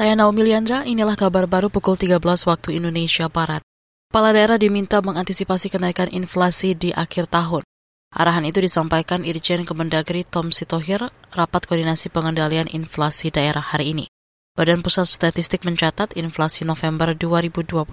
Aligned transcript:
Saya 0.00 0.16
Naomi 0.16 0.48
Liandra, 0.48 0.88
inilah 0.88 1.12
kabar 1.12 1.44
baru 1.44 1.68
pukul 1.68 1.92
13 1.92 2.24
waktu 2.24 2.80
Indonesia 2.80 3.28
Barat. 3.28 3.60
Kepala 4.08 4.32
daerah 4.32 4.56
diminta 4.56 4.96
mengantisipasi 5.04 5.68
kenaikan 5.68 6.08
inflasi 6.08 6.72
di 6.72 6.88
akhir 6.88 7.28
tahun. 7.28 7.60
Arahan 8.08 8.48
itu 8.48 8.64
disampaikan 8.64 9.28
Irjen 9.28 9.68
Kemendagri 9.68 10.24
Tom 10.24 10.56
Sitohir 10.56 11.04
rapat 11.36 11.68
koordinasi 11.68 12.08
pengendalian 12.08 12.64
inflasi 12.72 13.28
daerah 13.28 13.60
hari 13.60 13.92
ini. 13.92 14.08
Badan 14.56 14.80
Pusat 14.80 15.04
Statistik 15.04 15.68
mencatat 15.68 16.16
inflasi 16.16 16.64
November 16.64 17.12
2022 17.12 17.84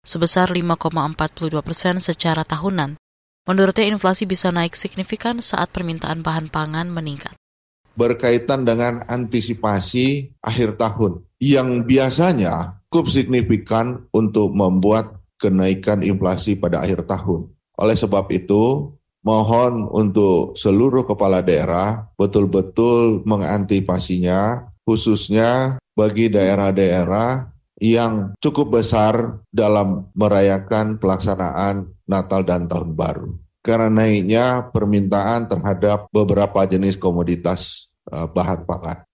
sebesar 0.00 0.48
5,42 0.48 1.60
persen 1.60 2.00
secara 2.00 2.48
tahunan. 2.48 2.96
Menurutnya 3.44 3.92
inflasi 3.92 4.24
bisa 4.24 4.48
naik 4.48 4.72
signifikan 4.72 5.44
saat 5.44 5.68
permintaan 5.68 6.24
bahan 6.24 6.48
pangan 6.48 6.88
meningkat 6.88 7.36
berkaitan 7.94 8.64
dengan 8.64 9.02
antisipasi 9.06 10.36
akhir 10.40 10.80
tahun 10.80 11.24
yang 11.40 11.84
biasanya 11.88 12.80
cukup 12.90 13.06
signifikan 13.10 14.04
untuk 14.10 14.52
membuat 14.52 15.22
kenaikan 15.40 16.04
inflasi 16.04 16.58
pada 16.58 16.84
akhir 16.84 17.08
tahun. 17.08 17.48
Oleh 17.80 17.96
sebab 17.96 18.28
itu, 18.34 18.92
mohon 19.24 19.88
untuk 19.88 20.58
seluruh 20.58 21.08
kepala 21.08 21.40
daerah 21.40 22.10
betul-betul 22.18 23.24
mengantisipasinya, 23.24 24.68
khususnya 24.84 25.80
bagi 25.96 26.28
daerah-daerah 26.28 27.48
yang 27.80 28.36
cukup 28.44 28.82
besar 28.82 29.40
dalam 29.48 30.12
merayakan 30.12 31.00
pelaksanaan 31.00 31.88
Natal 32.04 32.44
dan 32.44 32.68
Tahun 32.68 32.92
Baru 32.92 33.49
karena 33.60 33.88
naiknya 33.92 34.72
permintaan 34.72 35.48
terhadap 35.48 36.08
beberapa 36.12 36.64
jenis 36.64 36.96
komoditas 36.96 37.92
uh, 38.08 38.24
bahan 38.28 38.64
pangan. 38.64 39.04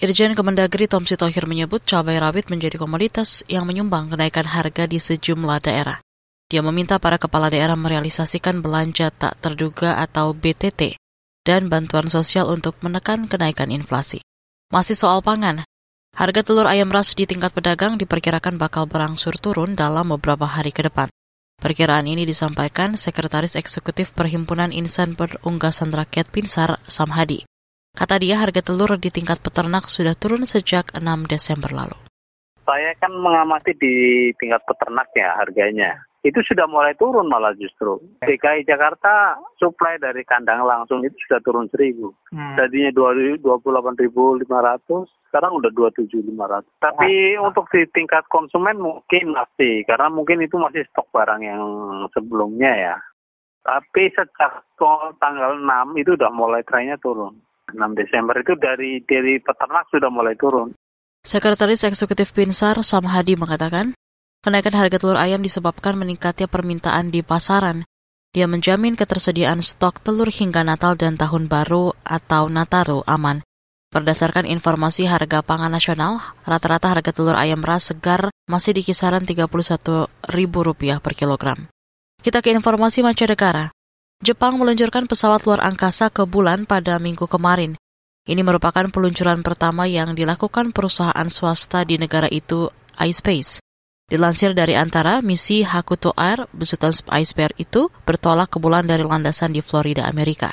Irjen 0.00 0.32
Kemendagri 0.32 0.88
Tom 0.88 1.04
Sitohir 1.04 1.44
menyebut 1.44 1.84
cabai 1.84 2.16
rawit 2.16 2.48
menjadi 2.48 2.80
komoditas 2.80 3.44
yang 3.50 3.68
menyumbang 3.68 4.08
kenaikan 4.08 4.48
harga 4.48 4.88
di 4.88 4.96
sejumlah 4.96 5.60
daerah. 5.60 6.00
Dia 6.50 6.64
meminta 6.64 6.96
para 6.96 7.20
kepala 7.20 7.52
daerah 7.52 7.76
merealisasikan 7.76 8.64
belanja 8.64 9.12
tak 9.12 9.38
terduga 9.38 10.00
atau 10.00 10.32
BTT 10.34 10.98
dan 11.44 11.68
bantuan 11.68 12.08
sosial 12.08 12.48
untuk 12.48 12.80
menekan 12.80 13.28
kenaikan 13.28 13.68
inflasi. 13.68 14.24
Masih 14.72 14.96
soal 14.96 15.20
pangan, 15.20 15.66
harga 16.16 16.40
telur 16.46 16.66
ayam 16.70 16.88
ras 16.88 17.12
di 17.12 17.26
tingkat 17.26 17.50
pedagang 17.50 17.98
diperkirakan 17.98 18.56
bakal 18.56 18.86
berangsur 18.86 19.36
turun 19.36 19.74
dalam 19.74 20.10
beberapa 20.16 20.46
hari 20.46 20.70
ke 20.70 20.86
depan. 20.86 21.10
Perkiraan 21.60 22.08
ini 22.08 22.24
disampaikan 22.24 22.96
Sekretaris 22.96 23.52
Eksekutif 23.52 24.16
Perhimpunan 24.16 24.72
Insan 24.72 25.12
Perunggasan 25.12 25.92
Rakyat 25.92 26.32
Pinsar, 26.32 26.80
Samhadi. 26.88 27.44
Kata 27.92 28.16
dia 28.16 28.40
harga 28.40 28.64
telur 28.64 28.96
di 28.96 29.12
tingkat 29.12 29.44
peternak 29.44 29.84
sudah 29.84 30.16
turun 30.16 30.48
sejak 30.48 30.88
6 30.96 31.04
Desember 31.28 31.68
lalu. 31.68 32.00
Saya 32.64 32.96
kan 32.96 33.12
mengamati 33.12 33.76
di 33.76 33.94
tingkat 34.40 34.64
peternak 34.64 35.12
ya 35.12 35.36
harganya 35.36 36.00
itu 36.20 36.40
sudah 36.44 36.68
mulai 36.68 36.92
turun 37.00 37.32
malah 37.32 37.56
justru. 37.56 37.96
DKI 38.20 38.68
Jakarta 38.68 39.40
suplai 39.56 39.96
dari 39.96 40.20
kandang 40.28 40.68
langsung 40.68 41.00
itu 41.00 41.16
sudah 41.24 41.40
turun 41.40 41.66
seribu. 41.72 42.12
Hmm. 42.28 42.60
Tadinya 42.60 42.92
dua 42.92 43.16
puluh 43.60 43.80
delapan 43.80 43.96
ribu 43.96 44.36
lima 44.36 44.60
ratus, 44.60 45.08
sekarang 45.32 45.56
udah 45.56 45.72
dua 45.72 45.88
tujuh 45.96 46.20
lima 46.20 46.44
ratus. 46.44 46.68
Tapi 46.84 47.40
ah. 47.40 47.48
untuk 47.48 47.64
di 47.72 47.88
tingkat 47.96 48.28
konsumen 48.28 48.76
mungkin 48.76 49.32
masih, 49.32 49.80
karena 49.88 50.12
mungkin 50.12 50.44
itu 50.44 50.60
masih 50.60 50.84
stok 50.92 51.08
barang 51.08 51.40
yang 51.40 51.62
sebelumnya 52.12 52.72
ya. 52.76 52.96
Tapi 53.60 54.08
sejak 54.16 54.64
tanggal 55.20 55.52
6 55.60 56.00
itu 56.00 56.16
udah 56.16 56.32
mulai 56.32 56.64
trennya 56.64 56.96
turun. 56.96 57.36
6 57.70 57.76
Desember 57.92 58.34
itu 58.40 58.56
dari 58.56 59.04
dari 59.04 59.36
peternak 59.36 59.84
sudah 59.92 60.08
mulai 60.08 60.34
turun. 60.34 60.72
Sekretaris 61.20 61.84
Eksekutif 61.84 62.32
Pinsar 62.32 62.80
Samhadi 62.80 63.36
mengatakan, 63.36 63.92
Kenaikan 64.40 64.72
harga 64.72 64.96
telur 64.96 65.20
ayam 65.20 65.44
disebabkan 65.44 66.00
meningkatnya 66.00 66.48
permintaan 66.48 67.12
di 67.12 67.20
pasaran. 67.20 67.84
Dia 68.32 68.48
menjamin 68.48 68.96
ketersediaan 68.96 69.60
stok 69.60 70.00
telur 70.00 70.32
hingga 70.32 70.64
Natal 70.64 70.96
dan 70.96 71.20
Tahun 71.20 71.44
Baru 71.44 71.92
atau 72.00 72.48
Nataru 72.48 73.04
aman. 73.04 73.44
Berdasarkan 73.92 74.48
informasi 74.48 75.04
harga 75.04 75.44
pangan 75.44 75.68
nasional, 75.68 76.24
rata-rata 76.48 76.88
harga 76.88 77.12
telur 77.12 77.36
ayam 77.36 77.60
ras 77.60 77.92
segar 77.92 78.32
masih 78.48 78.72
di 78.72 78.80
kisaran 78.80 79.28
Rp31.000 79.28 81.02
per 81.04 81.12
kilogram. 81.12 81.68
Kita 82.24 82.40
ke 82.40 82.48
informasi 82.54 83.04
mancanegara. 83.04 83.68
Jepang 84.24 84.56
meluncurkan 84.56 85.04
pesawat 85.04 85.44
luar 85.44 85.60
angkasa 85.68 86.08
ke 86.08 86.24
bulan 86.24 86.64
pada 86.64 86.96
minggu 86.96 87.28
kemarin. 87.28 87.76
Ini 88.24 88.40
merupakan 88.40 88.88
peluncuran 88.88 89.44
pertama 89.44 89.84
yang 89.84 90.16
dilakukan 90.16 90.72
perusahaan 90.72 91.28
swasta 91.28 91.84
di 91.84 92.00
negara 92.00 92.30
itu, 92.30 92.72
iSpace. 92.96 93.60
Dilansir 94.10 94.58
dari 94.58 94.74
antara 94.74 95.22
misi 95.22 95.62
Hakuto 95.62 96.10
Air, 96.18 96.50
besutan 96.50 96.90
Ice 97.22 97.30
Bear 97.30 97.54
itu 97.62 97.94
bertolak 98.02 98.50
ke 98.50 98.58
bulan 98.58 98.82
dari 98.90 99.06
landasan 99.06 99.54
di 99.54 99.62
Florida, 99.62 100.10
Amerika. 100.10 100.50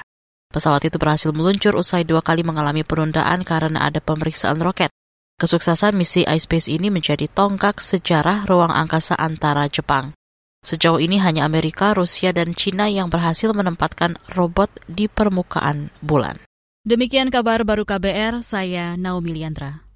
Pesawat 0.54 0.86
itu 0.86 1.02
berhasil 1.02 1.34
meluncur 1.34 1.74
usai 1.74 2.06
dua 2.06 2.22
kali 2.22 2.46
mengalami 2.46 2.86
penundaan 2.86 3.42
karena 3.42 3.90
ada 3.90 3.98
pemeriksaan 3.98 4.62
roket. 4.62 4.94
Kesuksesan 5.42 5.98
misi 5.98 6.22
iSpace 6.22 6.70
ini 6.70 6.94
menjadi 6.94 7.26
tonggak 7.26 7.82
sejarah 7.82 8.46
ruang 8.46 8.70
angkasa 8.70 9.18
antara 9.18 9.66
Jepang. 9.66 10.14
Sejauh 10.62 11.02
ini 11.02 11.18
hanya 11.18 11.42
Amerika, 11.50 11.98
Rusia, 11.98 12.30
dan 12.30 12.54
Cina 12.54 12.86
yang 12.86 13.10
berhasil 13.10 13.50
menempatkan 13.58 14.22
robot 14.38 14.70
di 14.86 15.10
permukaan 15.10 15.90
bulan. 16.06 16.38
Demikian 16.86 17.34
kabar 17.34 17.66
baru 17.66 17.90
KBR, 17.90 18.46
saya 18.46 18.94
Naomi 18.94 19.34
Liandra. 19.34 19.87